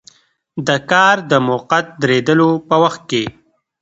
د 0.67 0.69
کار 0.91 1.15
د 1.31 1.33
موقت 1.47 1.85
دریدلو 2.01 2.49
په 2.67 2.75
وخت 2.83 3.01
کې. 3.09 3.23